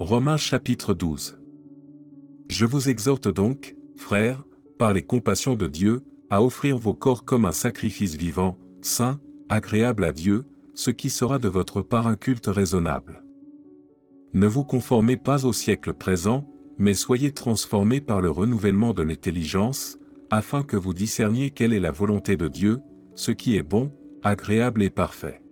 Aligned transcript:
Romains 0.00 0.36
chapitre 0.36 0.94
12. 0.94 1.40
Je 2.48 2.66
vous 2.66 2.88
exhorte 2.88 3.26
donc, 3.26 3.74
frères, 3.96 4.44
par 4.78 4.92
les 4.92 5.02
compassions 5.02 5.56
de 5.56 5.66
Dieu, 5.66 6.04
à 6.30 6.40
offrir 6.40 6.78
vos 6.78 6.94
corps 6.94 7.24
comme 7.24 7.44
un 7.44 7.52
sacrifice 7.52 8.14
vivant, 8.14 8.56
saint, 8.80 9.18
agréable 9.48 10.04
à 10.04 10.12
Dieu, 10.12 10.44
ce 10.74 10.92
qui 10.92 11.10
sera 11.10 11.40
de 11.40 11.48
votre 11.48 11.82
part 11.82 12.06
un 12.06 12.14
culte 12.14 12.46
raisonnable. 12.46 13.24
Ne 14.34 14.46
vous 14.46 14.62
conformez 14.62 15.16
pas 15.16 15.44
au 15.44 15.52
siècle 15.52 15.92
présent, 15.94 16.48
mais 16.78 16.94
soyez 16.94 17.32
transformés 17.32 18.00
par 18.00 18.20
le 18.20 18.30
renouvellement 18.30 18.94
de 18.94 19.02
l'intelligence, 19.02 19.98
afin 20.30 20.62
que 20.62 20.76
vous 20.76 20.94
discerniez 20.94 21.50
quelle 21.50 21.72
est 21.72 21.80
la 21.80 21.90
volonté 21.90 22.36
de 22.36 22.46
Dieu, 22.46 22.78
ce 23.16 23.32
qui 23.32 23.56
est 23.56 23.64
bon, 23.64 23.90
agréable 24.22 24.84
et 24.84 24.90
parfait. 24.90 25.42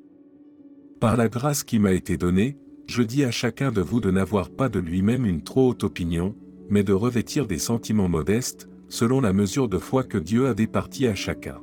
Par 1.00 1.16
la 1.16 1.28
grâce 1.28 1.64
qui 1.64 1.80
m'a 1.80 1.92
été 1.92 2.16
donnée, 2.16 2.56
je 2.86 3.02
dis 3.02 3.24
à 3.24 3.30
chacun 3.30 3.72
de 3.72 3.80
vous 3.80 4.00
de 4.00 4.10
n'avoir 4.10 4.50
pas 4.50 4.68
de 4.68 4.78
lui-même 4.78 5.26
une 5.26 5.42
trop 5.42 5.70
haute 5.70 5.84
opinion, 5.84 6.34
mais 6.68 6.82
de 6.82 6.92
revêtir 6.92 7.46
des 7.46 7.58
sentiments 7.58 8.08
modestes, 8.08 8.68
selon 8.88 9.20
la 9.20 9.32
mesure 9.32 9.68
de 9.68 9.78
foi 9.78 10.04
que 10.04 10.18
Dieu 10.18 10.46
a 10.46 10.54
départie 10.54 11.06
à 11.06 11.14
chacun. 11.14 11.60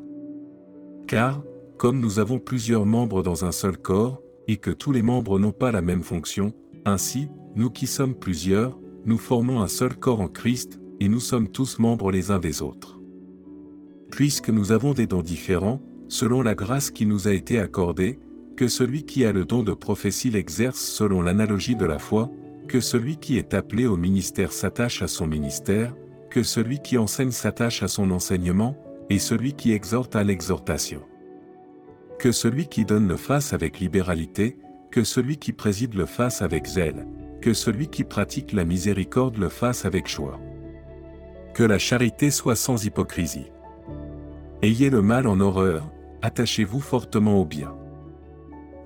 Car, 1.07 1.41
comme 1.77 1.99
nous 1.99 2.19
avons 2.19 2.39
plusieurs 2.39 2.85
membres 2.85 3.23
dans 3.23 3.45
un 3.45 3.51
seul 3.51 3.77
corps, 3.77 4.21
et 4.47 4.57
que 4.57 4.71
tous 4.71 4.91
les 4.91 5.01
membres 5.01 5.39
n'ont 5.39 5.53
pas 5.53 5.71
la 5.71 5.81
même 5.81 6.03
fonction, 6.03 6.53
ainsi, 6.85 7.29
nous 7.55 7.69
qui 7.69 7.87
sommes 7.87 8.15
plusieurs, 8.15 8.77
nous 9.05 9.17
formons 9.17 9.61
un 9.61 9.67
seul 9.67 9.95
corps 9.95 10.21
en 10.21 10.27
Christ, 10.27 10.79
et 10.99 11.07
nous 11.07 11.19
sommes 11.19 11.47
tous 11.47 11.79
membres 11.79 12.11
les 12.11 12.31
uns 12.31 12.39
des 12.39 12.61
autres. 12.61 12.99
Puisque 14.11 14.49
nous 14.49 14.71
avons 14.71 14.93
des 14.93 15.07
dons 15.07 15.21
différents, 15.21 15.81
selon 16.07 16.41
la 16.41 16.55
grâce 16.55 16.91
qui 16.91 17.05
nous 17.05 17.27
a 17.27 17.33
été 17.33 17.59
accordée, 17.59 18.19
que 18.55 18.67
celui 18.67 19.03
qui 19.03 19.25
a 19.25 19.31
le 19.31 19.45
don 19.45 19.63
de 19.63 19.73
prophétie 19.73 20.29
l'exerce 20.29 20.79
selon 20.79 21.21
l'analogie 21.21 21.75
de 21.75 21.85
la 21.85 21.99
foi, 21.99 22.29
que 22.67 22.79
celui 22.79 23.17
qui 23.17 23.37
est 23.37 23.53
appelé 23.53 23.85
au 23.85 23.97
ministère 23.97 24.51
s'attache 24.51 25.01
à 25.01 25.07
son 25.07 25.27
ministère, 25.27 25.93
que 26.29 26.43
celui 26.43 26.79
qui 26.79 26.97
enseigne 26.97 27.31
s'attache 27.31 27.83
à 27.83 27.87
son 27.87 28.11
enseignement, 28.11 28.77
et 29.09 29.19
celui 29.19 29.53
qui 29.53 29.73
exhorte 29.73 30.15
à 30.15 30.23
l'exhortation. 30.23 31.01
Que 32.19 32.31
celui 32.31 32.67
qui 32.67 32.85
donne 32.85 33.07
le 33.07 33.17
fasse 33.17 33.53
avec 33.53 33.79
libéralité, 33.79 34.57
que 34.91 35.03
celui 35.03 35.37
qui 35.37 35.51
préside 35.51 35.95
le 35.95 36.05
fasse 36.05 36.41
avec 36.41 36.65
zèle, 36.65 37.07
que 37.41 37.53
celui 37.53 37.87
qui 37.87 38.03
pratique 38.03 38.53
la 38.53 38.63
miséricorde 38.63 39.37
le 39.37 39.49
fasse 39.49 39.85
avec 39.85 40.07
joie. 40.07 40.39
Que 41.53 41.63
la 41.63 41.77
charité 41.77 42.31
soit 42.31 42.55
sans 42.55 42.85
hypocrisie. 42.85 43.51
Ayez 44.61 44.89
le 44.89 45.01
mal 45.01 45.27
en 45.27 45.39
horreur, 45.39 45.91
attachez-vous 46.21 46.79
fortement 46.79 47.41
au 47.41 47.45
bien. 47.45 47.75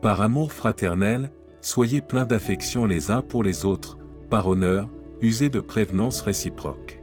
Par 0.02 0.22
amour 0.22 0.54
fraternel, 0.54 1.32
soyez 1.62 2.02
pleins 2.02 2.26
d'affection 2.26 2.86
les 2.86 3.12
uns 3.12 3.22
pour 3.22 3.44
les 3.44 3.66
autres, 3.66 3.98
par 4.30 4.48
honneur, 4.48 4.90
usez 5.22 5.50
de 5.50 5.60
prévenance 5.60 6.22
réciproque. 6.22 7.02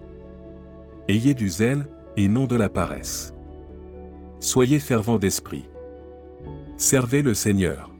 Ayez 1.08 1.34
du 1.34 1.48
zèle, 1.48 1.86
et 2.16 2.28
non 2.28 2.46
de 2.46 2.56
la 2.56 2.68
paresse. 2.68 3.34
Soyez 4.40 4.78
fervents 4.78 5.18
d'esprit. 5.18 5.68
Servez 6.76 7.22
le 7.22 7.34
Seigneur. 7.34 7.90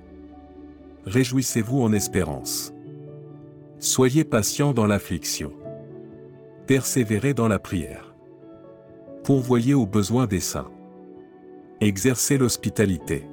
Réjouissez-vous 1.07 1.83
en 1.83 1.93
espérance. 1.93 2.73
Soyez 3.79 4.25
patients 4.25 4.73
dans 4.73 4.87
l'affliction. 4.87 5.53
Persévérez 6.67 7.35
dans 7.35 7.49
la 7.49 7.59
prière. 7.59 8.15
Pourvoyez 9.25 9.75
aux 9.75 9.87
besoins 9.87 10.27
des 10.27 10.41
saints. 10.41 10.71
Exercez 11.81 12.39
l'hospitalité. 12.39 13.27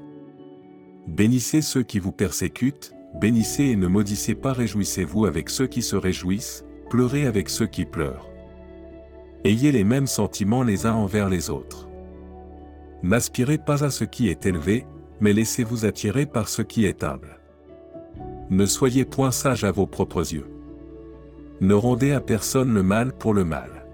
Bénissez 1.12 1.62
ceux 1.62 1.84
qui 1.84 2.00
vous 2.00 2.14
persécutent, 2.14 2.94
bénissez 3.20 3.66
et 3.66 3.76
ne 3.76 3.88
maudissez 3.88 4.34
pas, 4.34 4.54
réjouissez-vous 4.54 5.26
avec 5.26 5.50
ceux 5.50 5.68
qui 5.68 5.82
se 5.82 5.98
réjouissent, 5.98 6.64
pleurez 6.90 7.26
avec 7.26 7.50
ceux 7.50 7.68
qui 7.68 7.84
pleurent. 7.84 8.30
Ayez 9.44 9.74
les 9.74 9.84
mêmes 9.84 10.08
sentiments 10.08 10.64
les 10.64 10.86
uns 10.86 10.94
envers 10.94 11.28
les 11.28 11.50
autres. 11.50 11.90
N'aspirez 13.04 13.58
pas 13.58 13.84
à 13.84 13.90
ce 13.90 14.06
qui 14.06 14.30
est 14.30 14.46
élevé, 14.46 14.86
mais 15.20 15.34
laissez-vous 15.34 15.84
attirer 15.86 16.26
par 16.26 16.48
ce 16.48 16.62
qui 16.62 16.86
est 16.86 17.04
humble. 17.04 17.42
Ne 18.50 18.66
soyez 18.66 19.04
point 19.04 19.32
sage 19.32 19.66
à 19.66 19.72
vos 19.72 19.88
propres 19.88 20.34
yeux. 20.34 20.48
Ne 21.60 21.74
rendez 21.74 22.14
à 22.14 22.22
personne 22.22 22.74
le 22.74 22.84
mal 22.84 23.12
pour 23.12 23.34
le 23.34 23.44
mal. 23.44 23.86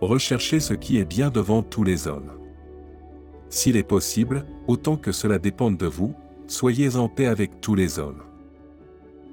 Recherchez 0.00 0.60
ce 0.60 0.74
qui 0.74 0.98
est 0.98 1.04
bien 1.04 1.30
devant 1.30 1.64
tous 1.64 1.82
les 1.82 2.06
hommes. 2.06 2.30
S'il 3.48 3.76
est 3.76 3.82
possible, 3.82 4.46
autant 4.66 4.96
que 4.96 5.12
cela 5.12 5.38
dépende 5.38 5.76
de 5.76 5.86
vous, 5.86 6.14
soyez 6.46 6.96
en 6.96 7.08
paix 7.08 7.26
avec 7.26 7.60
tous 7.60 7.74
les 7.74 7.98
hommes. 7.98 8.22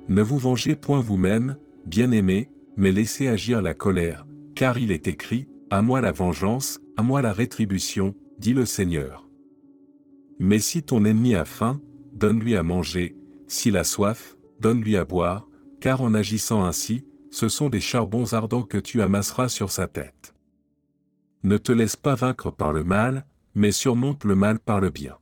Ne 0.07 0.21
vous 0.21 0.37
vengez 0.37 0.75
point 0.75 0.99
vous-même, 0.99 1.57
bien-aimés, 1.85 2.49
mais 2.77 2.91
laissez 2.91 3.27
agir 3.27 3.61
la 3.61 3.73
colère, 3.73 4.25
car 4.55 4.77
il 4.77 4.91
est 4.91 5.07
écrit, 5.07 5.47
À 5.69 5.81
moi 5.81 6.01
la 6.01 6.11
vengeance, 6.11 6.79
à 6.97 7.03
moi 7.03 7.21
la 7.21 7.31
rétribution, 7.31 8.13
dit 8.39 8.53
le 8.53 8.65
Seigneur. 8.65 9.29
Mais 10.39 10.59
si 10.59 10.83
ton 10.83 11.05
ennemi 11.05 11.35
a 11.35 11.45
faim, 11.45 11.79
donne-lui 12.13 12.55
à 12.55 12.63
manger, 12.63 13.15
s'il 13.47 13.77
a 13.77 13.83
soif, 13.83 14.35
donne-lui 14.59 14.97
à 14.97 15.05
boire, 15.05 15.47
car 15.79 16.01
en 16.01 16.13
agissant 16.13 16.63
ainsi, 16.63 17.05
ce 17.29 17.47
sont 17.47 17.69
des 17.69 17.79
charbons 17.79 18.33
ardents 18.33 18.63
que 18.63 18.77
tu 18.77 19.01
amasseras 19.01 19.47
sur 19.47 19.71
sa 19.71 19.87
tête. 19.87 20.33
Ne 21.43 21.57
te 21.57 21.71
laisse 21.71 21.95
pas 21.95 22.15
vaincre 22.15 22.51
par 22.51 22.73
le 22.73 22.83
mal, 22.83 23.25
mais 23.55 23.71
surmonte 23.71 24.25
le 24.25 24.35
mal 24.35 24.59
par 24.59 24.81
le 24.81 24.89
bien. 24.89 25.17